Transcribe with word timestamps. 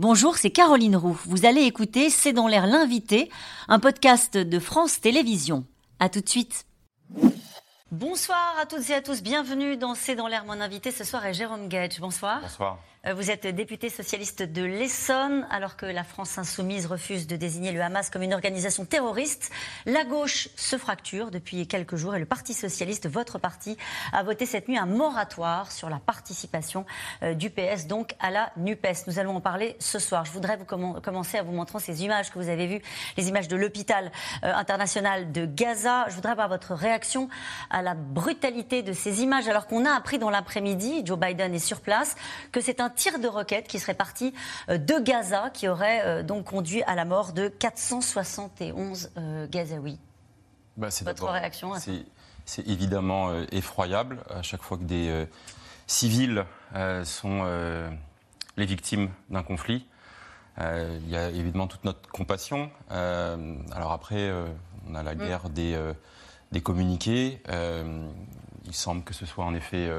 Bonjour, 0.00 0.38
c'est 0.38 0.50
Caroline 0.50 0.96
Roux. 0.96 1.20
Vous 1.26 1.44
allez 1.44 1.60
écouter 1.60 2.08
C'est 2.08 2.32
dans 2.32 2.48
l'air 2.48 2.66
l'invité, 2.66 3.30
un 3.68 3.78
podcast 3.78 4.34
de 4.38 4.58
France 4.58 4.98
Télévisions. 4.98 5.66
À 5.98 6.08
tout 6.08 6.22
de 6.22 6.28
suite. 6.30 6.64
Bonsoir 7.92 8.56
à 8.58 8.64
toutes 8.64 8.88
et 8.88 8.94
à 8.94 9.02
tous. 9.02 9.22
Bienvenue 9.22 9.76
dans 9.76 9.94
C'est 9.94 10.14
dans 10.14 10.26
l'air. 10.26 10.46
Mon 10.46 10.58
invité 10.58 10.90
ce 10.90 11.04
soir 11.04 11.26
est 11.26 11.34
Jérôme 11.34 11.68
Gage. 11.68 12.00
Bonsoir. 12.00 12.40
Bonsoir. 12.40 12.78
Euh, 13.06 13.14
vous 13.14 13.30
êtes 13.30 13.46
député 13.46 13.88
socialiste 13.88 14.42
de 14.42 14.62
l'Essonne, 14.62 15.46
alors 15.50 15.76
que 15.76 15.86
la 15.86 16.04
France 16.04 16.36
insoumise 16.36 16.84
refuse 16.84 17.26
de 17.26 17.34
désigner 17.34 17.72
le 17.72 17.80
Hamas 17.80 18.10
comme 18.10 18.20
une 18.20 18.34
organisation 18.34 18.84
terroriste. 18.84 19.50
La 19.86 20.04
gauche 20.04 20.50
se 20.54 20.76
fracture 20.76 21.30
depuis 21.30 21.66
quelques 21.66 21.96
jours 21.96 22.14
et 22.14 22.18
le 22.18 22.26
Parti 22.26 22.52
socialiste, 22.52 23.08
votre 23.08 23.38
parti, 23.38 23.78
a 24.12 24.22
voté 24.22 24.44
cette 24.44 24.68
nuit 24.68 24.76
un 24.76 24.84
moratoire 24.84 25.72
sur 25.72 25.88
la 25.88 25.98
participation 25.98 26.84
euh, 27.22 27.32
du 27.32 27.48
PS 27.48 27.86
donc 27.86 28.14
à 28.20 28.30
la 28.30 28.52
NUPES. 28.58 29.06
Nous 29.06 29.18
allons 29.18 29.36
en 29.36 29.40
parler 29.40 29.76
ce 29.78 29.98
soir. 29.98 30.26
Je 30.26 30.32
voudrais 30.32 30.58
vous 30.58 30.66
commencer 30.66 31.38
à 31.38 31.42
vous 31.42 31.52
montrer 31.52 31.80
ces 31.80 32.04
images 32.04 32.30
que 32.30 32.38
vous 32.38 32.50
avez 32.50 32.66
vues, 32.66 32.82
les 33.16 33.28
images 33.28 33.48
de 33.48 33.56
l'hôpital 33.56 34.12
euh, 34.44 34.52
international 34.52 35.32
de 35.32 35.46
Gaza. 35.46 36.04
Je 36.10 36.16
voudrais 36.16 36.32
avoir 36.32 36.50
votre 36.50 36.74
réaction 36.74 37.30
à 37.70 37.80
la 37.80 37.94
brutalité 37.94 38.82
de 38.82 38.92
ces 38.92 39.22
images, 39.22 39.48
alors 39.48 39.66
qu'on 39.66 39.86
a 39.86 39.92
appris 39.92 40.18
dans 40.18 40.28
l'après-midi, 40.28 41.00
Joe 41.06 41.18
Biden 41.18 41.54
est 41.54 41.58
sur 41.58 41.80
place, 41.80 42.14
que 42.52 42.60
c'est 42.60 42.80
un 42.80 42.89
tir 42.90 43.18
de 43.18 43.28
roquette 43.28 43.68
qui 43.68 43.78
serait 43.78 43.94
parti 43.94 44.34
euh, 44.68 44.78
de 44.78 44.98
Gaza, 44.98 45.50
qui 45.50 45.68
aurait 45.68 46.02
euh, 46.04 46.22
donc 46.22 46.44
conduit 46.44 46.82
à 46.84 46.94
la 46.94 47.04
mort 47.04 47.32
de 47.32 47.48
471 47.48 49.10
euh, 49.16 49.46
Gazaouis. 49.48 49.98
Bah, 50.76 50.88
Votre 51.04 51.28
réaction 51.28 51.72
C'est 52.46 52.68
évidemment 52.68 53.32
effroyable 53.52 54.18
à 54.30 54.42
chaque 54.42 54.62
fois 54.62 54.78
que 54.78 54.84
des 54.84 55.26
civils 55.86 56.44
sont 57.04 57.44
les 58.56 58.66
victimes 58.66 59.10
d'un 59.28 59.42
conflit. 59.42 59.86
Il 60.58 61.08
y 61.08 61.16
a 61.16 61.28
évidemment 61.28 61.66
toute 61.66 61.84
notre 61.84 62.08
compassion. 62.10 62.70
alors 62.88 63.92
après, 63.92 64.32
on 64.88 64.94
a 64.94 65.02
la 65.02 65.14
mm. 65.14 65.18
guerre 65.18 65.48
des, 65.50 65.78
des 66.50 66.60
communiqués. 66.62 67.42
il 67.48 68.74
semble 68.74 69.04
que 69.04 69.12
ce 69.12 69.26
soit 69.26 69.44
en 69.44 69.54
effet 69.54 69.90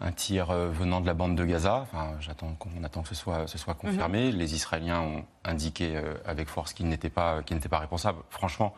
un 0.00 0.12
tir 0.12 0.50
euh, 0.50 0.70
venant 0.70 1.00
de 1.00 1.06
la 1.06 1.14
bande 1.14 1.36
de 1.36 1.44
Gaza. 1.44 1.76
Enfin, 1.82 2.14
j'attends, 2.20 2.56
on 2.78 2.84
attend 2.84 3.02
que 3.02 3.08
ce 3.08 3.14
soit, 3.14 3.46
ce 3.46 3.58
soit 3.58 3.74
confirmé. 3.74 4.30
Mhm. 4.30 4.38
Les 4.38 4.54
Israéliens 4.54 5.00
ont 5.00 5.24
indiqué 5.44 5.96
euh, 5.96 6.14
avec 6.24 6.48
force 6.48 6.72
qu'ils 6.72 6.88
n'étaient 6.88 7.10
pas, 7.10 7.42
qu'ils 7.42 7.56
n'étaient 7.56 7.68
pas 7.68 7.78
responsables. 7.78 8.18
Franchement, 8.30 8.74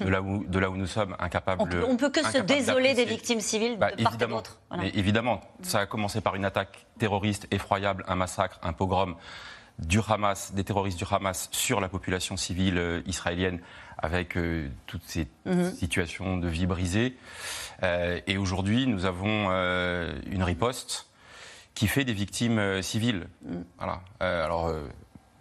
de 0.00 0.08
là 0.08 0.20
où, 0.20 0.44
de 0.44 0.58
là 0.58 0.68
où 0.68 0.76
nous 0.76 0.86
sommes, 0.86 1.16
incapables. 1.18 1.62
On 1.62 1.66
peut, 1.66 1.96
peut 1.96 2.10
que 2.10 2.24
se 2.24 2.38
désoler 2.38 2.94
des 2.94 3.04
victimes 3.04 3.40
civiles 3.40 3.78
bah, 3.78 3.92
de 3.92 4.02
part 4.02 4.14
et 4.14 4.26
d'autre. 4.26 4.60
évidemment, 4.94 5.40
ça 5.62 5.80
a 5.80 5.86
commencé 5.86 6.20
par 6.20 6.34
une 6.34 6.44
attaque 6.44 6.86
terroriste 6.98 7.46
effroyable, 7.50 8.04
un 8.08 8.16
massacre, 8.16 8.58
un 8.62 8.72
pogrom 8.72 9.16
du 9.78 10.00
Hamas, 10.06 10.52
des 10.54 10.64
terroristes 10.64 10.98
du 10.98 11.04
Hamas 11.10 11.48
sur 11.52 11.80
la 11.80 11.88
population 11.88 12.36
civile 12.36 12.78
euh, 12.78 13.02
israélienne 13.06 13.60
avec 13.98 14.36
euh, 14.36 14.68
toutes 14.86 15.04
ces 15.04 15.28
mhm. 15.44 15.72
situations 15.72 16.36
de 16.38 16.48
vie 16.48 16.66
brisées. 16.66 17.16
Euh, 17.82 18.20
et 18.26 18.38
aujourd'hui, 18.38 18.86
nous 18.86 19.04
avons 19.04 19.50
une 19.50 20.42
riposte 20.42 21.08
qui 21.74 21.88
fait 21.88 22.04
des 22.04 22.14
victimes 22.14 22.82
civiles. 22.82 23.28
Mhm. 23.44 23.64
Voilà. 23.78 24.00
alors, 24.20 24.72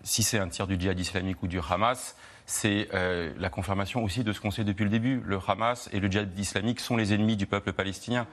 si 0.03 0.23
c'est 0.23 0.39
un 0.39 0.49
tir 0.49 0.67
du 0.67 0.79
djihad 0.79 0.99
islamique 0.99 1.41
ou 1.43 1.47
du 1.47 1.59
Hamas, 1.59 2.15
c'est 2.45 2.89
la 3.37 3.49
confirmation 3.49 4.03
aussi 4.03 4.23
de 4.23 4.31
ce 4.31 4.39
qu'on 4.39 4.51
sait 4.51 4.63
depuis 4.63 4.83
le 4.83 4.89
début. 4.89 5.21
Le 5.25 5.39
Hamas 5.47 5.89
et 5.91 5.99
le 5.99 6.09
djihad 6.09 6.37
islamique 6.37 6.79
sont 6.79 6.95
les 6.95 7.13
ennemis 7.13 7.37
du 7.37 7.45
peuple 7.45 7.73
palestinien. 7.73 8.27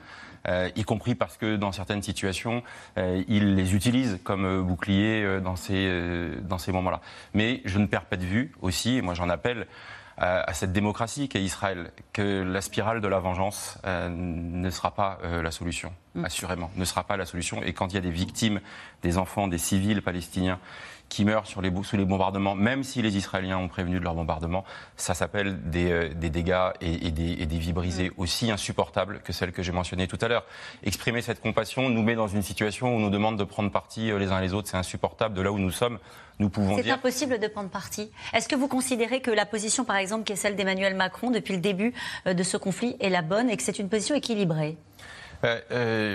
Euh, 0.48 0.70
y 0.74 0.82
compris 0.82 1.14
parce 1.14 1.36
que 1.36 1.56
dans 1.56 1.72
certaines 1.72 2.02
situations, 2.02 2.62
euh, 2.98 3.22
ils 3.28 3.54
les 3.54 3.74
utilisent 3.74 4.18
comme 4.24 4.44
euh, 4.44 4.62
bouclier 4.62 5.40
dans 5.40 5.56
ces, 5.56 6.30
dans 6.42 6.58
ces 6.58 6.72
moments-là. 6.72 7.00
Mais 7.34 7.60
je 7.64 7.78
ne 7.78 7.86
perds 7.86 8.06
pas 8.06 8.16
de 8.16 8.24
vue 8.24 8.52
aussi, 8.60 8.96
et 8.96 9.02
moi 9.02 9.14
j'en 9.14 9.28
appelle 9.28 9.66
à 10.18 10.52
cette 10.52 10.72
démocratie 10.72 11.28
qu'est 11.28 11.42
Israël, 11.42 11.90
que 12.12 12.42
la 12.42 12.60
spirale 12.60 13.00
de 13.00 13.08
la 13.08 13.18
vengeance 13.18 13.78
ne 13.84 14.70
sera 14.70 14.94
pas 14.94 15.18
la 15.24 15.50
solution, 15.50 15.92
mm. 16.14 16.24
assurément, 16.26 16.70
ne 16.76 16.84
sera 16.84 17.02
pas 17.02 17.16
la 17.16 17.24
solution. 17.24 17.60
Et 17.62 17.72
quand 17.72 17.88
il 17.88 17.94
y 17.94 17.98
a 17.98 18.02
des 18.02 18.10
victimes, 18.10 18.60
des 19.02 19.18
enfants, 19.18 19.48
des 19.48 19.58
civils 19.58 20.00
palestiniens 20.00 20.60
qui 21.12 21.26
meurent 21.26 21.46
sur 21.46 21.60
les, 21.60 21.70
sous 21.84 21.98
les 21.98 22.06
bombardements, 22.06 22.54
même 22.54 22.82
si 22.82 23.02
les 23.02 23.18
Israéliens 23.18 23.58
ont 23.58 23.68
prévenu 23.68 23.98
de 23.98 24.04
leur 24.04 24.14
bombardement, 24.14 24.64
ça 24.96 25.12
s'appelle 25.12 25.68
des, 25.68 25.92
euh, 25.92 26.08
dégâts 26.14 26.70
et, 26.80 27.10
des, 27.10 27.58
vies 27.58 27.74
brisées 27.74 28.12
aussi 28.16 28.50
insupportables 28.50 29.20
que 29.22 29.30
celles 29.30 29.52
que 29.52 29.62
j'ai 29.62 29.72
mentionnées 29.72 30.08
tout 30.08 30.16
à 30.22 30.28
l'heure. 30.28 30.46
Exprimer 30.82 31.20
cette 31.20 31.42
compassion 31.42 31.90
nous 31.90 32.02
met 32.02 32.14
dans 32.14 32.28
une 32.28 32.40
situation 32.40 32.86
où 32.86 32.96
on 32.96 32.98
nous 32.98 33.10
demande 33.10 33.36
de 33.36 33.44
prendre 33.44 33.70
parti 33.70 34.10
euh, 34.10 34.18
les 34.18 34.32
uns 34.32 34.40
les 34.40 34.54
autres. 34.54 34.68
C'est 34.68 34.78
insupportable 34.78 35.34
de 35.34 35.42
là 35.42 35.52
où 35.52 35.58
nous 35.58 35.70
sommes. 35.70 35.98
Nous 36.38 36.48
pouvons 36.48 36.76
C'est 36.76 36.90
impossible 36.90 37.38
de 37.38 37.46
prendre 37.46 37.68
parti. 37.68 38.10
Est-ce 38.32 38.48
que 38.48 38.56
vous 38.56 38.68
considérez 38.68 39.20
que 39.20 39.30
la 39.30 39.44
position, 39.44 39.84
par 39.84 39.96
exemple, 39.96 40.24
qui 40.24 40.32
est 40.32 40.36
celle 40.36 40.56
d'Emmanuel 40.56 40.94
Macron 40.94 41.30
depuis 41.30 41.52
le 41.52 41.60
début 41.60 41.92
euh, 42.26 42.32
de 42.32 42.42
ce 42.42 42.56
conflit 42.56 42.96
est 43.00 43.10
la 43.10 43.20
bonne 43.20 43.50
et 43.50 43.58
que 43.58 43.62
c'est 43.62 43.78
une 43.78 43.90
position 43.90 44.14
équilibrée? 44.14 44.78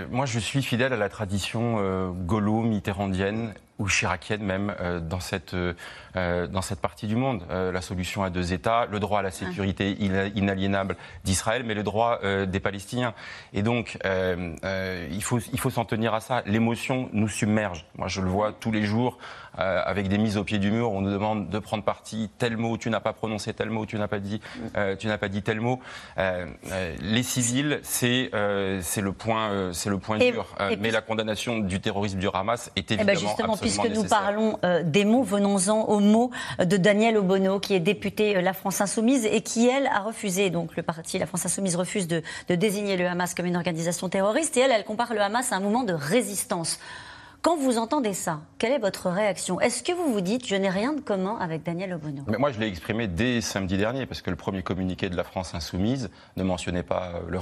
Moi, 0.09 0.25
je 0.25 0.39
suis 0.39 0.63
fidèle 0.63 0.93
à 0.93 0.97
la 0.97 1.09
tradition 1.09 1.75
euh, 1.79 2.09
gaulo-mitterrandienne 2.09 3.53
ou 3.79 3.87
chiracienne 3.87 4.41
même 4.41 4.73
euh, 4.79 4.99
dans, 4.99 5.19
cette, 5.19 5.53
euh, 5.53 6.47
dans 6.47 6.61
cette 6.61 6.79
partie 6.79 7.07
du 7.07 7.15
monde. 7.15 7.43
la 7.49 7.81
solution 7.81 8.23
à 8.23 8.29
deux 8.29 8.53
États, 8.53 8.87
le 8.91 8.99
droit 8.99 9.19
à 9.19 9.21
la 9.21 9.31
sécurité 9.31 9.91
inaliénable 9.91 10.95
d'Israël, 11.23 11.63
mais 11.65 11.73
le 11.73 11.83
droit 11.83 12.19
des 12.45 12.59
Palestiniens. 12.59 13.13
Et 13.53 13.61
donc, 13.61 13.97
il 14.03 15.23
faut, 15.23 15.39
il 15.39 15.59
faut 15.59 15.69
s'en 15.69 15.85
tenir 15.85 16.13
à 16.13 16.19
ça. 16.19 16.41
L'émotion 16.45 17.09
nous 17.13 17.27
submerge. 17.27 17.85
Moi, 17.97 18.07
je 18.07 18.21
le 18.21 18.29
vois 18.29 18.53
tous 18.53 18.71
les 18.71 18.83
jours 18.83 19.17
avec 19.55 20.07
des 20.07 20.17
mises 20.17 20.37
au 20.37 20.43
pied 20.43 20.59
du 20.59 20.71
mur. 20.71 20.91
On 20.91 21.01
nous 21.01 21.11
demande 21.11 21.49
de 21.49 21.59
prendre 21.59 21.83
parti. 21.83 22.29
Tel 22.37 22.57
mot, 22.57 22.77
tu 22.77 22.89
n'as 22.89 22.99
pas 22.99 23.13
prononcé 23.13 23.53
tel 23.53 23.69
mot, 23.69 23.85
tu 23.85 23.97
n'as 23.97 24.07
pas 24.07 24.19
dit, 24.19 24.41
tu 24.99 25.07
n'as 25.07 25.17
pas 25.17 25.29
dit 25.29 25.41
tel 25.43 25.61
mot. 25.61 25.79
les 26.17 27.23
civils, 27.23 27.79
c'est 27.83 28.31
c'est 28.81 29.01
le 29.01 29.11
point, 29.11 29.71
c'est 29.73 29.89
le 29.89 29.97
point 29.97 30.17
dur. 30.17 30.47
mais 30.79 30.91
la 30.91 31.01
condamnation 31.01 31.59
du 31.59 31.79
terrorisme 31.79 32.19
du 32.19 32.27
Hamas 32.33 32.71
est 32.75 32.91
eh 32.91 32.97
ben, 32.97 33.09
évidemment 33.09 33.55
puisque 33.67 33.89
nous 33.93 34.03
parlons 34.03 34.59
euh, 34.63 34.81
des 34.83 35.03
mots, 35.03 35.23
venons-en 35.23 35.81
aux 35.83 35.99
mots 35.99 36.31
de 36.59 36.77
Daniel 36.77 37.17
Obono, 37.17 37.59
qui 37.59 37.73
est 37.73 37.79
député 37.79 38.37
euh, 38.37 38.41
La 38.41 38.53
France 38.53 38.79
Insoumise 38.79 39.25
et 39.25 39.41
qui, 39.41 39.67
elle, 39.67 39.87
a 39.87 39.99
refusé, 39.99 40.49
donc 40.49 40.75
le 40.75 40.83
parti 40.83 41.19
La 41.19 41.25
France 41.25 41.45
Insoumise 41.45 41.75
refuse 41.75 42.07
de, 42.07 42.21
de 42.47 42.55
désigner 42.55 42.95
le 42.95 43.07
Hamas 43.07 43.33
comme 43.33 43.45
une 43.45 43.57
organisation 43.57 44.07
terroriste, 44.09 44.55
et 44.57 44.61
elle, 44.61 44.71
elle 44.71 44.85
compare 44.85 45.13
le 45.13 45.21
Hamas 45.21 45.51
à 45.51 45.57
un 45.57 45.59
mouvement 45.59 45.83
de 45.83 45.93
résistance. 45.93 46.79
Quand 47.41 47.55
vous 47.55 47.77
entendez 47.77 48.13
ça, 48.13 48.41
quelle 48.57 48.73
est 48.73 48.79
votre 48.79 49.09
réaction? 49.09 49.61
Est-ce 49.61 49.83
que 49.83 49.91
vous 49.91 50.11
vous 50.11 50.21
dites 50.21 50.45
je 50.47 50.55
n'ai 50.55 50.69
rien 50.69 50.93
de 50.93 51.01
commun 51.01 51.37
avec 51.39 51.63
Daniel 51.63 51.93
Obono? 51.93 52.23
Mais 52.27 52.37
Moi, 52.37 52.51
je 52.51 52.59
l'ai 52.59 52.67
exprimé 52.67 53.07
dès 53.07 53.41
samedi 53.41 53.77
dernier, 53.77 54.05
parce 54.05 54.21
que 54.21 54.29
le 54.29 54.35
premier 54.35 54.63
communiqué 54.63 55.09
de 55.09 55.15
la 55.15 55.23
France 55.23 55.53
insoumise 55.53 56.09
ne 56.35 56.43
mentionnait 56.43 56.83
pas 56.83 57.21
le, 57.27 57.39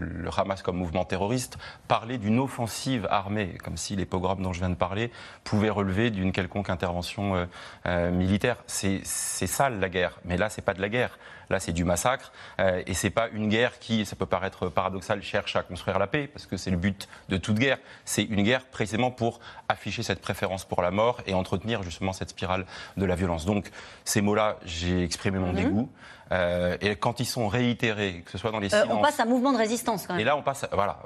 le, 0.00 0.30
Hamas 0.36 0.62
comme 0.62 0.76
mouvement 0.76 1.04
terroriste, 1.04 1.58
parlait 1.88 2.18
d'une 2.18 2.38
offensive 2.38 3.06
armée, 3.10 3.58
comme 3.62 3.76
si 3.76 3.96
les 3.96 4.06
pogroms 4.06 4.40
dont 4.40 4.52
je 4.52 4.60
viens 4.60 4.70
de 4.70 4.76
parler 4.76 5.10
pouvaient 5.42 5.70
relever 5.70 6.10
d'une 6.10 6.32
quelconque 6.32 6.70
intervention 6.70 7.34
euh, 7.34 7.46
euh, 7.86 8.10
militaire. 8.10 8.56
C'est 8.66 9.02
sale 9.04 9.80
la 9.80 9.88
guerre, 9.88 10.20
mais 10.24 10.36
là, 10.36 10.48
c'est 10.48 10.62
pas 10.62 10.74
de 10.74 10.80
la 10.80 10.88
guerre. 10.88 11.18
Là, 11.50 11.60
c'est 11.60 11.72
du 11.72 11.84
massacre. 11.84 12.32
Euh, 12.60 12.82
et 12.86 12.94
c'est 12.94 13.10
pas 13.10 13.28
une 13.28 13.48
guerre 13.48 13.78
qui, 13.78 14.04
ça 14.04 14.16
peut 14.16 14.26
paraître 14.26 14.68
paradoxal, 14.68 15.22
cherche 15.22 15.56
à 15.56 15.62
construire 15.62 15.98
la 15.98 16.06
paix, 16.06 16.26
parce 16.26 16.46
que 16.46 16.56
c'est 16.56 16.70
le 16.70 16.76
but 16.76 17.08
de 17.28 17.36
toute 17.36 17.58
guerre. 17.58 17.78
C'est 18.04 18.24
une 18.24 18.42
guerre 18.42 18.66
précisément 18.66 19.07
pour 19.10 19.40
afficher 19.68 20.02
cette 20.02 20.20
préférence 20.20 20.64
pour 20.64 20.82
la 20.82 20.90
mort 20.90 21.20
et 21.26 21.34
entretenir 21.34 21.82
justement 21.82 22.12
cette 22.12 22.30
spirale 22.30 22.66
de 22.96 23.04
la 23.04 23.14
violence. 23.14 23.44
Donc, 23.44 23.70
ces 24.04 24.20
mots-là, 24.20 24.56
j'ai 24.64 25.02
exprimé 25.02 25.38
mon 25.38 25.48
mhm. 25.48 25.56
dégoût. 25.56 25.88
Euh, 26.30 26.76
et 26.80 26.96
quand 26.96 27.20
ils 27.20 27.26
sont 27.26 27.48
réitérés, 27.48 28.22
que 28.24 28.30
ce 28.30 28.38
soit 28.38 28.50
dans 28.50 28.58
les 28.58 28.68
silences... 28.68 28.88
on 28.90 29.00
passe 29.00 29.18
à 29.18 29.24
mouvement 29.24 29.52
de 29.52 29.58
résistance 29.58 30.06
quand 30.06 30.14
même. 30.14 30.20
Et 30.20 30.24
là, 30.24 30.36
on 30.36 30.42
passe... 30.42 30.66
voilà. 30.72 30.98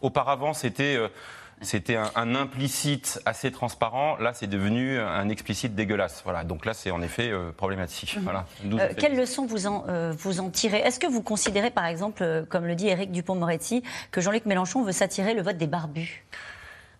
auparavant, 0.00 0.52
c'était 0.54 0.98
c'était 1.60 1.96
un, 1.96 2.34
implicite 2.34 3.20
assez 3.26 3.50
transparent. 3.50 4.16
Là, 4.18 4.32
c'est 4.32 4.46
devenu 4.46 4.98
un 4.98 5.28
explicite 5.28 5.74
dégueulasse. 5.74 6.22
Voilà. 6.24 6.44
Donc 6.44 6.64
là, 6.64 6.74
c'est 6.74 6.90
en 6.90 7.02
effet 7.02 7.30
euh, 7.30 7.50
problématique. 7.50 8.16
Mhm. 8.16 8.22
Voilà. 8.22 8.46
Euh, 8.64 8.92
quelle 8.96 9.16
leçon 9.16 9.46
vous 9.46 9.66
en, 9.66 9.84
euh, 9.88 10.12
vous 10.16 10.40
en 10.40 10.50
tirez? 10.50 10.78
Est-ce 10.78 11.00
que 11.00 11.06
vous 11.06 11.22
considérez, 11.22 11.70
par 11.70 11.86
exemple, 11.86 12.46
comme 12.48 12.66
le 12.66 12.74
dit 12.74 12.88
Éric 12.88 13.10
Dupont-Moretti, 13.10 13.82
que 14.10 14.20
Jean-Luc 14.20 14.46
Mélenchon 14.46 14.82
veut 14.82 14.92
s'attirer 14.92 15.34
le 15.34 15.42
vote 15.42 15.56
des 15.56 15.66
barbus? 15.66 16.24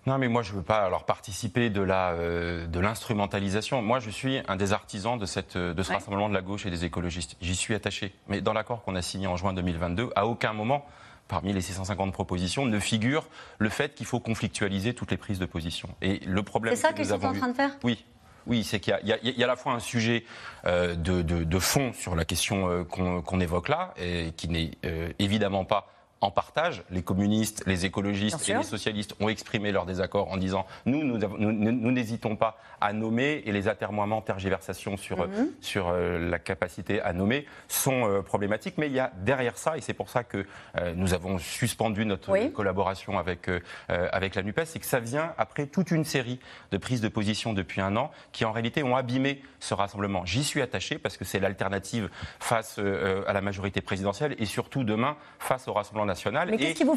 Non, 0.06 0.16
mais 0.16 0.28
moi, 0.28 0.42
je 0.42 0.52
ne 0.52 0.56
veux 0.56 0.62
pas 0.62 0.78
alors 0.78 1.04
participer 1.04 1.68
de 1.68 1.82
la 1.82 2.14
de 2.16 2.80
l'instrumentalisation. 2.80 3.82
Moi, 3.82 3.98
je 3.98 4.08
suis 4.08 4.40
un 4.48 4.56
des 4.56 4.72
artisans 4.72 5.18
de 5.18 5.26
cette 5.26 5.58
de 5.58 5.82
ce 5.82 5.92
rassemblement 5.92 6.30
de 6.30 6.34
la 6.34 6.40
gauche 6.40 6.64
et 6.64 6.70
des 6.70 6.86
écologistes. 6.86 7.36
J'y 7.42 7.54
suis 7.54 7.74
attaché. 7.74 8.14
Mais 8.28 8.40
dans 8.40 8.54
l'accord 8.54 8.82
qu'on 8.84 8.94
a 8.94 9.02
signé 9.02 9.26
en 9.26 9.36
juin 9.36 9.52
2022, 9.52 10.10
à 10.16 10.26
aucun 10.26 10.54
moment 10.54 10.86
parmi 11.28 11.52
les 11.52 11.60
650 11.60 12.12
propositions, 12.12 12.64
ne 12.66 12.80
figure 12.80 13.26
le 13.58 13.68
fait 13.68 13.94
qu'il 13.94 14.06
faut 14.06 14.18
conflictualiser 14.18 14.94
toutes 14.94 15.10
les 15.10 15.16
prises 15.16 15.38
de 15.38 15.46
position. 15.46 15.90
Et 16.02 16.20
le 16.26 16.42
problème. 16.42 16.74
C'est 16.74 16.82
ça 16.82 16.92
que, 16.92 17.02
vous 17.02 17.12
en 17.12 17.18
train 17.18 17.48
de 17.48 17.52
faire? 17.52 17.76
Oui. 17.84 18.04
Oui, 18.46 18.64
c'est 18.64 18.80
qu'il 18.80 18.98
y, 19.04 19.28
y, 19.28 19.42
a 19.42 19.44
à 19.44 19.46
la 19.46 19.56
fois 19.56 19.74
un 19.74 19.78
sujet 19.78 20.24
euh, 20.64 20.94
de, 20.94 21.20
de, 21.20 21.58
fond 21.58 21.92
sur 21.92 22.16
la 22.16 22.24
question 22.24 22.70
euh, 22.70 22.82
qu'on 22.82 23.40
évoque 23.40 23.68
là, 23.68 23.92
et 23.98 24.32
qui 24.38 24.48
n'est 24.48 24.70
euh, 24.86 25.12
évidemment 25.18 25.66
pas 25.66 25.92
en 26.20 26.30
partage. 26.30 26.82
Les 26.90 27.02
communistes, 27.02 27.62
les 27.66 27.84
écologistes 27.86 28.48
et 28.48 28.54
les 28.54 28.62
socialistes 28.62 29.14
ont 29.20 29.28
exprimé 29.28 29.72
leur 29.72 29.86
désaccord 29.86 30.30
en 30.30 30.36
disant 30.36 30.66
nous, 30.86 31.04
nous 31.04 31.90
n'hésitons 31.92 32.36
pas 32.36 32.58
à 32.80 32.92
nommer 32.92 33.42
et 33.44 33.52
les 33.52 33.68
atermoiements, 33.68 34.20
tergiversations 34.20 34.96
sur, 34.96 35.28
mhm. 35.28 35.50
sur 35.60 35.88
euh, 35.88 36.30
la 36.30 36.38
capacité 36.38 37.00
à 37.00 37.12
nommer 37.12 37.46
sont 37.68 38.08
euh, 38.08 38.22
problématiques. 38.22 38.74
Mais 38.78 38.86
il 38.86 38.92
y 38.92 39.00
a 39.00 39.12
derrière 39.18 39.58
ça, 39.58 39.76
et 39.76 39.80
c'est 39.80 39.94
pour 39.94 40.10
ça 40.10 40.24
que 40.24 40.46
euh, 40.76 40.92
nous 40.94 41.14
avons 41.14 41.38
suspendu 41.38 42.04
notre 42.04 42.36
collaboration 42.48 43.18
avec, 43.18 43.50
avec 43.88 44.34
la 44.34 44.42
NUPES, 44.42 44.64
c'est 44.64 44.78
que 44.78 44.86
ça 44.86 45.00
vient 45.00 45.32
après 45.38 45.66
toute 45.66 45.90
une 45.90 46.04
série 46.04 46.38
de 46.70 46.78
prises 46.78 47.00
de 47.00 47.08
position 47.08 47.52
depuis 47.52 47.80
un 47.80 47.96
an 47.96 48.10
qui 48.32 48.44
en 48.44 48.52
réalité 48.52 48.82
ont 48.82 48.96
abîmé 48.96 49.42
ce 49.60 49.74
rassemblement. 49.74 50.24
J'y 50.24 50.44
suis 50.44 50.62
attaché 50.62 50.98
parce 50.98 51.16
que 51.16 51.24
c'est 51.24 51.40
l'alternative 51.40 52.10
face 52.38 52.78
à 52.78 53.32
la 53.32 53.40
majorité 53.40 53.80
présidentielle 53.80 54.34
et 54.38 54.46
surtout 54.46 54.84
demain 54.84 55.16
face 55.38 55.68
au 55.68 55.72
Rassemblement 55.72 56.07
national. 56.08 56.48
Mais 56.50 56.56
qu'est-ce 56.56 56.74
qu'il 56.74 56.86
vous, 56.86 56.94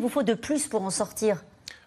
vous 0.00 0.08
faut 0.08 0.22
de 0.22 0.34
plus 0.34 0.68
pour 0.68 0.82
en 0.82 0.90
sortir? 0.90 1.42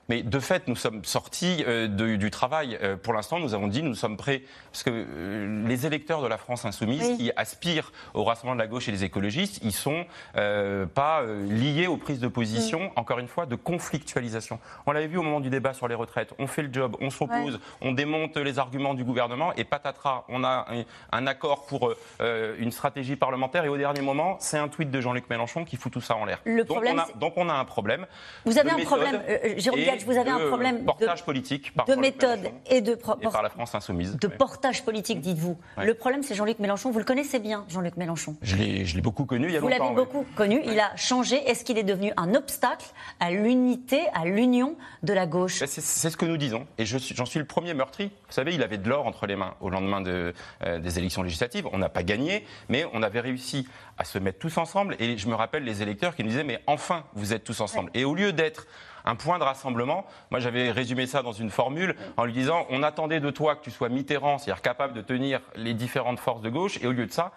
Mais 0.09 0.21
de 0.21 0.39
fait, 0.39 0.67
nous 0.67 0.75
sommes 0.75 1.03
sortis 1.05 1.63
euh, 1.67 1.87
du 1.87 2.29
travail. 2.29 2.77
Euh, 2.81 2.97
pour 2.97 3.13
l'instant, 3.13 3.39
nous 3.39 3.53
avons 3.53 3.67
dit 3.67 3.83
nous 3.83 3.95
sommes 3.95 4.17
prêts. 4.17 4.43
Parce 4.71 4.83
que 4.83 4.91
euh, 4.91 5.67
les 5.67 5.85
électeurs 5.85 6.21
de 6.21 6.27
la 6.27 6.37
France 6.37 6.65
insoumise 6.65 7.17
qui 7.17 7.31
aspirent 7.35 7.91
au 8.13 8.23
rassemblement 8.23 8.55
de 8.55 8.61
la 8.61 8.67
gauche 8.67 8.89
et 8.89 8.91
des 8.91 9.03
écologistes, 9.03 9.59
ils 9.63 9.73
sont 9.73 10.05
pas 10.33 11.23
liés 11.49 11.87
aux 11.87 11.97
prises 11.97 12.19
de 12.19 12.27
position, 12.27 12.91
encore 12.95 13.19
une 13.19 13.27
fois, 13.27 13.45
de 13.45 13.55
conflictualisation. 13.55 14.59
On 14.85 14.91
l'avait 14.91 15.07
vu 15.07 15.17
au 15.17 15.23
moment 15.23 15.39
du 15.39 15.49
débat 15.49 15.73
sur 15.73 15.87
les 15.87 15.95
retraites. 15.95 16.33
On 16.39 16.47
fait 16.47 16.61
le 16.61 16.73
job, 16.73 16.95
on 16.99 17.09
s'oppose, 17.09 17.59
on 17.81 17.91
démonte 17.91 18.37
les 18.37 18.59
arguments 18.59 18.93
du 18.93 19.03
gouvernement 19.03 19.53
et 19.55 19.63
patatras, 19.63 20.25
on 20.29 20.43
a 20.43 20.67
un, 21.11 21.27
accord 21.27 21.65
pour 21.65 21.93
une 22.19 22.71
stratégie 22.71 23.15
parlementaire 23.15 23.65
et 23.65 23.69
au 23.69 23.77
dernier 23.77 24.01
moment, 24.01 24.37
c'est 24.39 24.57
un 24.57 24.67
tweet 24.67 24.91
de 24.91 25.01
Jean-Luc 25.01 25.29
Mélenchon 25.29 25.65
qui 25.65 25.77
fout 25.77 25.91
tout 25.91 26.01
ça 26.01 26.15
en 26.15 26.25
l'air. 26.25 26.41
Donc, 26.67 26.83
donc, 27.19 27.33
on 27.37 27.49
a 27.49 27.53
un 27.53 27.65
problème. 27.65 28.05
Vous 28.45 28.57
avez 28.57 28.71
un 28.71 28.79
problème, 28.79 29.21
Jérôme 29.57 29.81
vous 30.05 30.17
avez 30.17 30.29
un 30.29 30.47
problème 30.47 30.85
portage 30.85 31.23
politique 31.23 31.73
de 31.87 31.95
méthode 31.95 32.51
et 32.69 32.81
de 32.81 32.95
par 32.95 33.41
la 33.41 33.49
France 33.49 33.75
insoumise. 33.75 34.17
De 34.17 34.27
portage 34.27 34.83
politique, 34.83 35.21
dites-vous. 35.21 35.57
Le 35.77 35.93
problème, 35.93 36.23
c'est 36.23 36.35
Jean-Luc 36.35 36.59
Mélenchon. 36.59 36.91
Vous 36.91 36.99
le 36.99 37.05
connaissez 37.05 37.39
bien, 37.39 37.65
Jean-Luc 37.69 37.97
Mélenchon. 37.97 38.35
Je 38.41 38.55
l'ai 38.55 39.01
beaucoup 39.01 39.25
connu 39.25 39.47
il 39.47 39.53
y 39.53 39.57
a 39.57 39.59
vous 39.59 39.67
longtemps. 39.67 39.89
Vous 39.89 39.95
l'avez 39.95 40.05
beaucoup 40.05 40.25
connu. 40.35 40.61
Il 40.65 40.79
a 40.79 40.95
changé. 40.95 41.37
Est-ce 41.49 41.63
qu'il 41.63 41.77
est 41.77 41.83
devenu 41.83 42.11
un 42.17 42.35
obstacle 42.35 42.85
à 43.19 43.31
l'unité, 43.31 44.01
à 44.13 44.25
l'union 44.25 44.75
de 45.03 45.13
la 45.13 45.25
gauche 45.25 45.59
ben, 45.59 45.67
C'est 45.67 46.09
ce 46.09 46.17
que 46.17 46.25
nous 46.25 46.37
disons. 46.37 46.65
Et 46.77 46.85
j'en 46.85 46.99
suis, 46.99 47.15
suis, 47.25 47.39
le 47.39 47.45
premier 47.45 47.73
meurtri. 47.73 48.11
Vous 48.27 48.33
savez, 48.33 48.53
il 48.53 48.63
avait 48.63 48.77
de 48.77 48.89
l'or 48.89 49.05
entre 49.05 49.27
les 49.27 49.35
mains 49.35 49.55
au 49.61 49.69
lendemain 49.69 50.01
de, 50.01 50.33
euh, 50.63 50.79
des 50.79 50.99
élections 50.99 51.23
législatives. 51.23 51.67
On 51.71 51.77
n'a 51.77 51.89
pas 51.89 52.03
gagné, 52.03 52.45
mais 52.69 52.85
on 52.93 53.03
avait 53.03 53.19
réussi 53.19 53.67
à 53.97 54.03
se 54.03 54.19
mettre 54.19 54.39
tous 54.39 54.57
ensemble. 54.57 54.95
Et 54.99 55.17
je 55.17 55.27
me 55.27 55.35
rappelle 55.35 55.63
les 55.63 55.81
électeurs 55.81 56.15
qui 56.15 56.23
nous 56.23 56.29
disaient, 56.29 56.43
mais 56.43 56.61
enfin, 56.67 57.03
vous 57.13 57.33
êtes 57.33 57.43
tous 57.43 57.61
ensemble. 57.61 57.91
Et 57.93 58.05
au 58.05 58.15
lieu 58.15 58.33
d'être 58.33 58.67
un 59.05 59.15
point 59.15 59.39
de 59.39 59.43
rassemblement. 59.43 60.05
Moi, 60.31 60.39
j'avais 60.39 60.71
résumé 60.71 61.07
ça 61.07 61.21
dans 61.21 61.31
une 61.31 61.49
formule 61.49 61.95
en 62.17 62.25
lui 62.25 62.33
disant 62.33 62.65
on 62.69 62.83
attendait 62.83 63.19
de 63.19 63.29
toi 63.29 63.55
que 63.55 63.63
tu 63.63 63.71
sois 63.71 63.89
Mitterrand, 63.89 64.37
c'est-à-dire 64.37 64.61
capable 64.61 64.93
de 64.93 65.01
tenir 65.01 65.41
les 65.55 65.73
différentes 65.73 66.19
forces 66.19 66.41
de 66.41 66.49
gauche, 66.49 66.79
et 66.81 66.87
au 66.87 66.91
lieu 66.91 67.05
de 67.05 67.11
ça, 67.11 67.31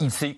il 0.00 0.10
s'est 0.10 0.36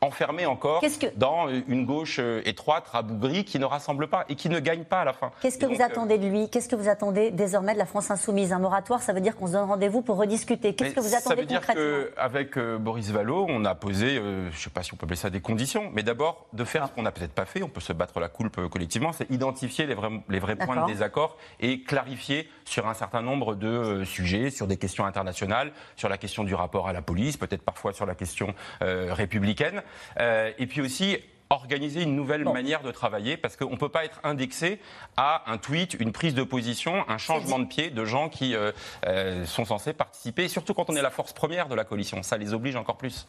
enfermé 0.00 0.46
encore 0.46 0.82
dans 1.16 1.48
une 1.68 1.86
gauche 1.86 2.18
euh, 2.18 2.42
étroite, 2.44 2.88
rabougrie, 2.88 3.44
qui 3.44 3.58
ne 3.58 3.64
rassemble 3.64 4.08
pas 4.08 4.24
et 4.28 4.34
qui 4.34 4.48
ne 4.48 4.58
gagne 4.58 4.84
pas 4.84 5.00
à 5.00 5.04
la 5.04 5.12
fin. 5.12 5.30
Qu'est-ce 5.40 5.58
que 5.58 5.66
vous 5.66 5.82
attendez 5.82 6.18
de 6.18 6.26
lui? 6.26 6.50
Qu'est-ce 6.50 6.68
que 6.68 6.76
vous 6.76 6.88
attendez 6.88 7.30
désormais 7.30 7.72
de 7.72 7.78
la 7.78 7.86
France 7.86 8.10
insoumise? 8.10 8.52
Un 8.52 8.58
moratoire, 8.58 9.00
ça 9.00 9.12
veut 9.12 9.20
dire 9.20 9.36
qu'on 9.36 9.46
se 9.46 9.52
donne 9.52 9.68
rendez-vous 9.68 10.02
pour 10.02 10.16
rediscuter. 10.16 10.74
Qu'est-ce 10.74 10.94
que 10.94 11.00
vous 11.00 11.14
attendez 11.14 11.42
concrètement 11.46 11.74
Ça 11.74 11.82
veut 11.82 12.04
dire 12.04 12.14
qu'avec 12.14 12.58
euh, 12.58 12.78
Boris 12.78 13.10
Vallot, 13.10 13.46
on 13.48 13.64
a 13.64 13.74
posé, 13.74 14.18
euh, 14.18 14.50
je 14.50 14.56
ne 14.56 14.60
sais 14.60 14.70
pas 14.70 14.82
si 14.82 14.92
on 14.92 14.96
peut 14.96 15.04
appeler 15.04 15.16
ça 15.16 15.30
des 15.30 15.40
conditions, 15.40 15.90
mais 15.94 16.02
d'abord 16.02 16.46
de 16.52 16.64
faire 16.64 16.88
ce 16.88 16.92
qu'on 16.92 17.02
n'a 17.02 17.12
peut-être 17.12 17.34
pas 17.34 17.46
fait, 17.46 17.62
on 17.62 17.68
peut 17.68 17.80
se 17.80 17.92
battre 17.92 18.18
la 18.20 18.28
coulpe 18.28 18.68
collectivement, 18.68 19.12
c'est 19.12 19.30
identifier 19.30 19.86
les 19.86 19.94
vrais, 19.94 20.10
les 20.28 20.38
vrais 20.38 20.56
points 20.56 20.82
de 20.82 20.86
désaccord 20.86 21.36
et 21.60 21.82
clarifier 21.82 22.48
sur 22.64 22.88
un 22.88 22.94
certain 22.94 23.22
nombre 23.22 23.54
de 23.54 24.02
sujets, 24.04 24.50
sur 24.50 24.66
des 24.66 24.76
questions 24.76 25.06
internationales, 25.06 25.72
sur 25.94 26.08
la 26.08 26.18
question 26.18 26.44
du 26.44 26.54
rapport 26.54 26.88
à 26.88 26.92
la 26.92 27.02
police, 27.02 27.36
peut-être 27.36 27.62
parfois 27.62 27.92
sur 27.92 28.06
la 28.06 28.14
question 28.14 28.54
républicaine. 28.80 29.75
Euh, 30.18 30.52
et 30.58 30.66
puis 30.66 30.80
aussi 30.80 31.18
organiser 31.50 32.02
une 32.02 32.16
nouvelle 32.16 32.44
manière 32.44 32.82
de 32.82 32.90
travailler 32.90 33.36
parce 33.36 33.56
qu'on 33.56 33.70
ne 33.70 33.76
peut 33.76 33.88
pas 33.88 34.04
être 34.04 34.20
indexé 34.24 34.80
à 35.16 35.50
un 35.50 35.58
tweet, 35.58 35.94
une 35.94 36.12
prise 36.12 36.34
de 36.34 36.42
position, 36.42 37.08
un 37.08 37.18
changement 37.18 37.58
de 37.58 37.66
pied 37.66 37.90
de 37.90 38.04
gens 38.04 38.28
qui 38.28 38.54
euh, 38.54 38.72
euh, 39.06 39.44
sont 39.46 39.64
censés 39.64 39.92
participer, 39.92 40.48
surtout 40.48 40.74
quand 40.74 40.90
on 40.90 40.96
est 40.96 41.02
la 41.02 41.10
force 41.10 41.32
première 41.32 41.68
de 41.68 41.74
la 41.74 41.84
coalition. 41.84 42.22
Ça 42.22 42.36
les 42.36 42.52
oblige 42.52 42.76
encore 42.76 42.96
plus. 42.96 43.26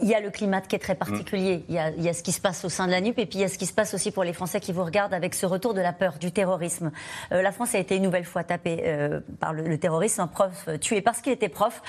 Il 0.00 0.08
y 0.08 0.14
a 0.14 0.20
le 0.20 0.30
climat 0.30 0.60
qui 0.60 0.76
est 0.76 0.78
très 0.78 0.94
particulier. 0.94 1.58
Mm. 1.68 1.76
Il, 1.98 2.04
y 2.04 2.08
a, 2.08 2.12
ce 2.14 2.22
qui 2.22 2.32
se 2.32 2.40
passe 2.40 2.64
au 2.64 2.68
sein 2.68 2.86
de 2.86 2.92
la 2.92 3.00
NUP 3.00 3.18
et 3.18 3.26
puis 3.26 3.38
il 3.38 3.42
y 3.42 3.44
a 3.44 3.48
ce 3.48 3.58
qui 3.58 3.66
se 3.66 3.72
passe 3.72 3.94
aussi 3.94 4.10
pour 4.10 4.24
les 4.24 4.32
Français 4.32 4.60
qui 4.60 4.72
vous 4.72 4.84
regardent 4.84 5.14
avec 5.14 5.34
ce 5.34 5.46
retour 5.46 5.74
de 5.74 5.80
la 5.80 5.92
peur, 5.92 6.14
du 6.18 6.32
terrorisme. 6.32 6.90
Euh, 7.32 7.42
la 7.42 7.52
France 7.52 7.74
a 7.74 7.78
été 7.78 7.96
une 7.96 8.02
nouvelle 8.02 8.24
fois 8.24 8.44
tapée 8.44 8.82
euh, 8.84 9.20
par 9.40 9.52
le, 9.52 9.78
terrorisme, 9.78 10.22
un 10.22 10.26
prof 10.26 10.64
euh, 10.68 10.78
tué 10.78 11.00
parce 11.00 11.20
qu'il 11.20 11.32
était 11.32 11.48
prof, 11.48 11.82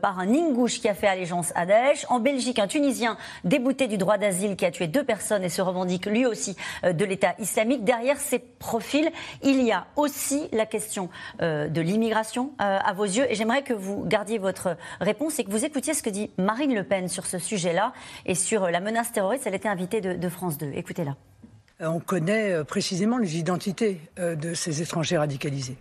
par 0.00 0.18
un 0.18 0.28
Ingouche 0.28 0.80
qui 0.80 0.88
a 0.88 0.94
fait 0.94 1.06
allégeance 1.06 1.52
à 1.54 1.66
Daesh. 1.66 2.06
En 2.08 2.20
Belgique, 2.20 2.58
un 2.58 2.66
Tunisien 2.66 3.16
débouté 3.44 3.86
du 3.86 3.98
droit 3.98 4.18
d'asile 4.18 4.56
qui 4.56 4.64
a 4.64 4.70
tué 4.70 4.86
deux 4.86 5.04
personnes 5.04 5.44
et 5.44 5.48
se 5.48 5.62
revendique 5.62 6.06
lui 6.06 6.26
aussi 6.26 6.56
de 6.82 7.04
l'État 7.04 7.34
islamique. 7.38 7.84
Derrière 7.84 8.18
ces 8.18 8.38
profils, 8.38 9.10
il 9.42 9.62
y 9.62 9.72
a 9.72 9.86
aussi 9.96 10.48
la 10.52 10.66
question 10.66 11.08
de 11.40 11.80
l'immigration 11.80 12.52
à 12.58 12.92
vos 12.92 13.04
yeux. 13.04 13.30
Et 13.30 13.34
j'aimerais 13.34 13.62
que 13.62 13.74
vous 13.74 14.04
gardiez 14.04 14.38
votre 14.38 14.76
réponse 15.00 15.38
et 15.38 15.44
que 15.44 15.50
vous 15.50 15.64
écoutiez 15.64 15.94
ce 15.94 16.02
que 16.02 16.10
dit 16.10 16.30
Marine 16.38 16.74
Le 16.74 16.84
Pen 16.84 17.08
sur 17.08 17.26
ce 17.26 17.38
sujet-là 17.44 17.92
et 18.26 18.34
sur 18.34 18.68
la 18.68 18.80
menace 18.80 19.12
terroriste. 19.12 19.46
Elle 19.46 19.54
était 19.54 19.68
invitée 19.68 20.00
de, 20.00 20.28
France 20.28 20.58
2. 20.58 20.72
Écoutez-la. 20.74 21.16
Euh, 21.80 21.86
on 21.86 22.00
connaît 22.00 22.52
euh, 22.52 22.64
précisément 22.64 23.18
les 23.18 23.36
identités 23.36 24.00
euh, 24.18 24.34
de 24.34 24.54
ces 24.54 24.82
étrangers 24.82 25.18
radicalisés. 25.18 25.76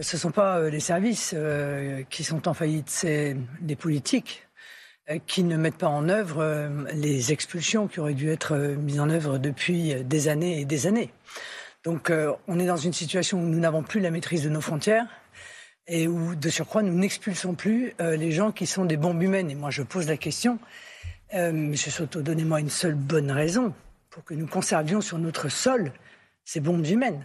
Ce 0.00 0.16
ne 0.16 0.20
sont 0.20 0.30
pas 0.30 0.70
les 0.70 0.78
services 0.78 1.34
qui 2.10 2.22
sont 2.22 2.46
en 2.46 2.54
faillite, 2.54 2.88
c'est 2.88 3.36
les 3.60 3.74
politiques 3.74 4.46
qui 5.26 5.42
ne 5.42 5.56
mettent 5.56 5.78
pas 5.78 5.88
en 5.88 6.08
œuvre 6.08 6.70
les 6.94 7.32
expulsions 7.32 7.88
qui 7.88 7.98
auraient 7.98 8.14
dû 8.14 8.30
être 8.30 8.56
mises 8.56 9.00
en 9.00 9.10
œuvre 9.10 9.38
depuis 9.38 9.96
des 10.04 10.28
années 10.28 10.60
et 10.60 10.64
des 10.64 10.86
années. 10.86 11.12
Donc 11.82 12.12
on 12.46 12.60
est 12.60 12.66
dans 12.66 12.76
une 12.76 12.92
situation 12.92 13.40
où 13.40 13.46
nous 13.46 13.58
n'avons 13.58 13.82
plus 13.82 13.98
la 13.98 14.12
maîtrise 14.12 14.44
de 14.44 14.48
nos 14.48 14.60
frontières 14.60 15.08
et 15.90 16.08
où, 16.08 16.34
de 16.34 16.48
surcroît, 16.48 16.82
nous 16.82 16.94
n'expulsons 16.94 17.54
plus 17.54 17.92
les 17.98 18.30
gens 18.30 18.52
qui 18.52 18.66
sont 18.66 18.84
des 18.84 18.96
bombes 18.96 19.22
humaines. 19.22 19.50
Et 19.50 19.54
moi, 19.54 19.70
je 19.70 19.82
pose 19.82 20.08
la 20.08 20.16
question, 20.16 20.58
euh, 21.34 21.52
Monsieur 21.52 21.90
Soto, 21.90 22.22
donnez-moi 22.22 22.60
une 22.60 22.70
seule 22.70 22.94
bonne 22.94 23.30
raison 23.30 23.72
pour 24.10 24.24
que 24.24 24.34
nous 24.34 24.48
conservions 24.48 25.00
sur 25.00 25.18
notre 25.18 25.48
sol 25.48 25.92
ces 26.44 26.58
bombes 26.58 26.86
humaines. 26.86 27.24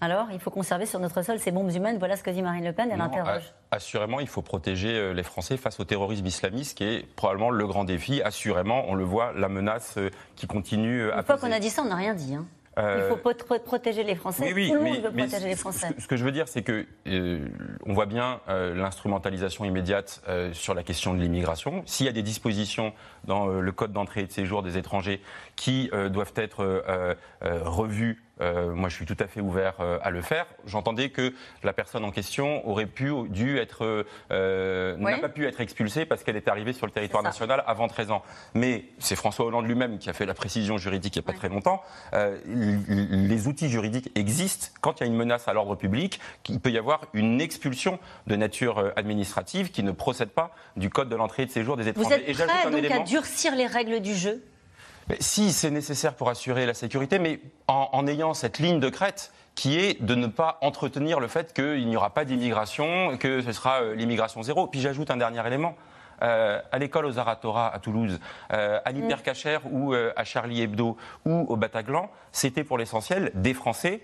Alors, 0.00 0.26
il 0.32 0.40
faut 0.40 0.50
conserver 0.50 0.86
sur 0.86 0.98
notre 0.98 1.22
sol 1.22 1.38
ces 1.38 1.52
bombes 1.52 1.70
humaines. 1.70 1.98
Voilà 1.98 2.16
ce 2.16 2.24
que 2.24 2.30
dit 2.30 2.42
Marine 2.42 2.64
Le 2.64 2.72
Pen. 2.72 2.90
Elle 2.90 3.00
interroge. 3.00 3.54
Assurément, 3.70 4.18
il 4.18 4.26
faut 4.26 4.42
protéger 4.42 4.88
euh, 4.88 5.12
les 5.12 5.22
Français 5.22 5.56
face 5.56 5.78
au 5.78 5.84
terrorisme 5.84 6.26
islamiste, 6.26 6.76
qui 6.76 6.84
est 6.84 7.06
probablement 7.14 7.50
le 7.50 7.66
grand 7.66 7.84
défi. 7.84 8.20
Assurément, 8.22 8.84
on 8.88 8.94
le 8.94 9.04
voit, 9.04 9.32
la 9.34 9.48
menace 9.48 9.96
euh, 9.96 10.10
qui 10.34 10.46
continue 10.46 11.10
à. 11.10 11.18
Une 11.18 11.24
fois 11.24 11.38
qu'on 11.38 11.52
a 11.52 11.60
dit 11.60 11.70
ça, 11.70 11.82
on 11.82 11.88
n'a 11.88 11.96
rien 11.96 12.14
dit. 12.14 12.34
Hein. 12.34 12.46
Il 12.76 13.02
faut 13.08 13.28
euh, 13.28 13.58
protéger 13.64 14.02
les 14.02 14.14
Français. 14.14 14.52
Oui, 14.52 14.68
Tout 14.68 14.74
le 14.74 14.80
monde 14.80 14.96
veut 14.96 15.12
protéger 15.12 15.48
les 15.48 15.56
Français. 15.56 15.88
Ce 15.98 16.08
que, 16.08 16.16
je 16.16 16.24
veux 16.24 16.32
dire, 16.32 16.48
c'est 16.48 16.62
que 16.62 16.86
euh, 17.06 17.46
on 17.86 17.92
voit 17.92 18.06
bien 18.06 18.40
euh, 18.48 18.74
l'instrumentalisation 18.74 19.64
immédiate 19.64 20.22
sur 20.52 20.74
la 20.74 20.82
question 20.82 21.14
de 21.14 21.20
l'immigration. 21.20 21.82
S'il 21.86 22.06
y 22.06 22.08
a 22.08 22.12
des 22.12 22.22
dispositions 22.22 22.92
dans 23.24 23.46
le 23.46 23.72
code 23.72 23.92
d'entrée 23.92 24.22
et 24.22 24.26
de 24.26 24.32
séjour 24.32 24.62
des 24.62 24.76
étrangers 24.76 25.20
qui 25.56 25.90
doivent 26.10 26.32
être 26.36 26.84
revues 27.42 28.22
euh, 28.40 28.74
moi, 28.74 28.88
je 28.88 28.96
suis 28.96 29.06
tout 29.06 29.16
à 29.20 29.26
fait 29.26 29.40
ouvert 29.40 29.74
euh, 29.80 29.98
à 30.02 30.10
le 30.10 30.20
faire. 30.20 30.46
J'entendais 30.66 31.10
que 31.10 31.32
la 31.62 31.72
personne 31.72 32.04
en 32.04 32.10
question 32.10 32.66
aurait 32.68 32.86
pu, 32.86 33.12
dû 33.28 33.58
être, 33.58 34.06
euh, 34.30 34.96
n'a 34.96 35.18
pas 35.18 35.28
pu 35.28 35.46
être 35.46 35.60
expulsée 35.60 36.04
parce 36.04 36.24
qu'elle 36.24 36.36
est 36.36 36.48
arrivée 36.48 36.72
sur 36.72 36.86
le 36.86 36.92
territoire 36.92 37.22
national 37.22 37.62
avant 37.66 37.86
13 37.86 38.10
ans. 38.10 38.22
Mais 38.54 38.84
c'est 38.98 39.16
François 39.16 39.46
Hollande 39.46 39.66
lui-même 39.66 39.98
qui 39.98 40.10
a 40.10 40.12
fait 40.12 40.26
la 40.26 40.34
précision 40.34 40.78
juridique 40.78 41.14
il 41.16 41.20
n'y 41.20 41.24
a 41.24 41.30
pas 41.32 41.36
très 41.36 41.48
longtemps. 41.48 41.82
les 42.46 43.46
outils 43.46 43.68
juridiques 43.68 44.10
existent. 44.14 44.68
Quand 44.80 45.00
il 45.00 45.04
y 45.04 45.06
a 45.06 45.06
une 45.06 45.16
menace 45.16 45.46
à 45.48 45.52
l'ordre 45.52 45.76
public, 45.76 46.20
il 46.48 46.60
peut 46.60 46.70
y 46.70 46.78
avoir 46.78 47.02
une 47.12 47.40
expulsion 47.40 47.98
de 48.26 48.36
nature 48.36 48.92
administrative 48.96 49.70
qui 49.70 49.82
ne 49.82 49.92
procède 49.92 50.30
pas 50.30 50.54
du 50.76 50.90
code 50.90 51.08
de 51.08 51.16
l'entrée 51.16 51.44
et 51.44 51.46
de 51.46 51.50
séjour 51.50 51.76
des 51.76 51.88
étrangers. 51.88 52.08
Vous 52.08 52.40
êtes 52.40 52.48
prêt 52.48 52.70
donc 52.70 52.90
à 52.90 52.98
durcir 53.00 53.54
les 53.54 53.66
règles 53.66 54.00
du 54.00 54.14
jeu? 54.14 54.42
Si, 55.20 55.52
c'est 55.52 55.70
nécessaire 55.70 56.14
pour 56.14 56.30
assurer 56.30 56.66
la 56.66 56.74
sécurité, 56.74 57.18
mais 57.18 57.40
en, 57.68 58.06
ayant 58.06 58.34
cette 58.34 58.58
ligne 58.58 58.80
de 58.80 58.88
crête 58.88 59.32
qui 59.54 59.78
est 59.78 60.02
de 60.02 60.14
ne 60.14 60.26
pas 60.26 60.58
entretenir 60.62 61.20
le 61.20 61.28
fait 61.28 61.52
qu'il 61.52 61.86
n'y 61.86 61.96
aura 61.96 62.10
pas 62.10 62.24
d'immigration, 62.24 63.16
que 63.18 63.40
ce 63.40 63.52
sera 63.52 63.82
euh, 63.82 63.94
l'immigration 63.94 64.42
zéro. 64.42 64.66
Puis 64.66 64.80
j'ajoute 64.80 65.10
un 65.10 65.16
dernier 65.16 65.46
élément. 65.46 65.76
Euh, 66.22 66.60
à 66.70 66.78
l'école 66.78 67.06
aux 67.06 67.18
Aratora 67.18 67.74
à 67.74 67.78
Toulouse, 67.80 68.20
euh, 68.52 68.78
à 68.84 68.92
l'Hypercacher 68.92 69.58
ou 69.70 69.94
à 69.94 70.24
Charlie 70.24 70.62
Hebdo 70.62 70.96
ou 71.26 71.46
au 71.48 71.56
Bataclan, 71.56 72.08
c'était 72.30 72.62
pour 72.62 72.78
l'essentiel 72.78 73.32
des 73.34 73.52
Français 73.52 74.00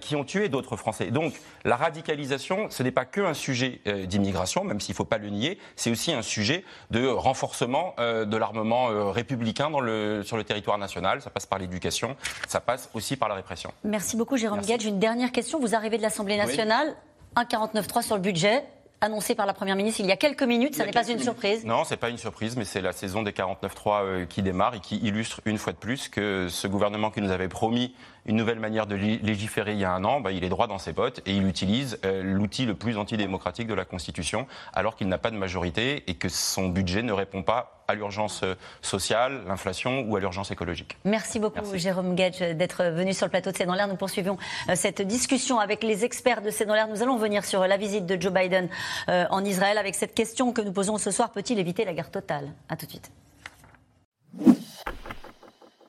qui 0.00 0.16
ont 0.16 0.24
tué 0.24 0.48
d'autres 0.48 0.76
Français. 0.76 1.10
Donc 1.10 1.34
la 1.64 1.76
radicalisation, 1.76 2.68
ce 2.70 2.82
n'est 2.82 2.90
pas 2.90 3.04
qu'un 3.04 3.34
sujet 3.34 3.80
euh, 3.86 4.06
d'immigration, 4.06 4.64
même 4.64 4.80
s'il 4.80 4.92
ne 4.92 4.96
faut 4.96 5.04
pas 5.04 5.18
le 5.18 5.28
nier, 5.28 5.58
c'est 5.76 5.90
aussi 5.90 6.12
un 6.12 6.22
sujet 6.22 6.64
de 6.90 7.06
renforcement 7.06 7.94
euh, 7.98 8.24
de 8.24 8.36
l'armement 8.36 8.86
républicain 9.10 9.70
dans 9.70 9.80
le, 9.80 10.22
sur 10.24 10.36
le 10.36 10.44
territoire 10.44 10.78
national. 10.78 11.20
Ça 11.22 11.30
passe 11.30 11.46
par 11.46 11.58
l'éducation, 11.58 12.16
ça 12.48 12.60
passe 12.60 12.90
aussi 12.94 13.16
par 13.16 13.28
la 13.28 13.34
répression. 13.34 13.72
Merci 13.84 14.16
beaucoup 14.16 14.36
Jérôme 14.36 14.60
Gage. 14.62 14.84
Une 14.84 14.98
dernière 14.98 15.32
question. 15.32 15.60
Vous 15.60 15.74
arrivez 15.74 15.96
de 15.96 16.02
l'Assemblée 16.02 16.36
nationale, 16.36 16.94
un 17.36 17.44
49.3 17.44 18.02
sur 18.02 18.16
le 18.16 18.22
budget 18.22 18.64
annoncé 19.00 19.34
par 19.34 19.44
la 19.44 19.52
Première 19.52 19.76
ministre 19.76 20.00
il 20.00 20.06
y 20.06 20.12
a 20.12 20.16
quelques 20.16 20.42
minutes. 20.42 20.76
Ça 20.76 20.86
n'est 20.86 20.92
pas 20.92 21.06
une 21.06 21.18
surprise. 21.18 21.64
Non, 21.64 21.84
c'est 21.84 21.98
pas 21.98 22.08
une 22.08 22.16
surprise, 22.16 22.56
mais 22.56 22.64
c'est 22.64 22.80
la 22.80 22.92
saison 22.92 23.22
des 23.22 23.32
49.3 23.32 24.26
qui 24.26 24.40
démarre 24.40 24.74
et 24.76 24.80
qui 24.80 24.96
illustre 24.96 25.40
une 25.44 25.58
fois 25.58 25.72
de 25.72 25.78
plus 25.78 26.08
que 26.08 26.48
ce 26.48 26.66
gouvernement 26.66 27.10
qui 27.10 27.20
nous 27.20 27.30
avait 27.30 27.48
promis 27.48 27.94
une 28.26 28.36
nouvelle 28.36 28.60
manière 28.60 28.86
de 28.86 28.94
légiférer 28.94 29.72
il 29.72 29.78
y 29.78 29.84
a 29.84 29.92
un 29.92 30.04
an, 30.04 30.20
bah, 30.20 30.32
il 30.32 30.44
est 30.44 30.48
droit 30.48 30.66
dans 30.66 30.78
ses 30.78 30.92
bottes 30.92 31.20
et 31.26 31.32
il 31.32 31.46
utilise 31.46 31.98
euh, 32.04 32.22
l'outil 32.22 32.64
le 32.64 32.74
plus 32.74 32.96
antidémocratique 32.96 33.66
de 33.66 33.74
la 33.74 33.84
Constitution, 33.84 34.46
alors 34.72 34.96
qu'il 34.96 35.08
n'a 35.08 35.18
pas 35.18 35.30
de 35.30 35.36
majorité 35.36 36.04
et 36.06 36.14
que 36.14 36.28
son 36.28 36.68
budget 36.68 37.02
ne 37.02 37.12
répond 37.12 37.42
pas 37.42 37.82
à 37.86 37.94
l'urgence 37.94 38.42
euh, 38.42 38.54
sociale, 38.80 39.42
l'inflation 39.46 40.06
ou 40.08 40.16
à 40.16 40.20
l'urgence 40.20 40.50
écologique. 40.50 40.96
Merci 41.04 41.38
beaucoup 41.38 41.76
Jérôme 41.76 42.14
Gage 42.14 42.38
d'être 42.38 42.84
venu 42.84 43.12
sur 43.12 43.26
le 43.26 43.30
plateau 43.30 43.50
de 43.50 43.56
C'est 43.56 43.66
dans 43.66 43.74
l'air. 43.74 43.88
Nous 43.88 43.96
poursuivons 43.96 44.38
euh, 44.68 44.74
cette 44.74 45.02
discussion 45.02 45.58
avec 45.58 45.82
les 45.82 46.04
experts 46.04 46.40
de 46.40 46.50
C'est 46.50 46.64
dans 46.64 46.74
l'air. 46.74 46.88
Nous 46.88 47.02
allons 47.02 47.18
venir 47.18 47.44
sur 47.44 47.66
la 47.66 47.76
visite 47.76 48.06
de 48.06 48.20
Joe 48.20 48.32
Biden 48.32 48.68
en 49.08 49.44
Israël 49.44 49.78
avec 49.78 49.94
cette 49.94 50.14
question 50.14 50.52
que 50.52 50.62
nous 50.62 50.72
posons 50.72 50.98
ce 50.98 51.10
soir. 51.10 51.30
Peut-il 51.30 51.58
éviter 51.58 51.84
la 51.84 51.92
guerre 51.92 52.10
totale? 52.10 52.52
A 52.68 52.76
tout 52.76 52.86
de 52.86 52.90
suite. 52.90 53.10